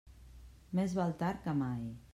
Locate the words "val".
1.01-1.15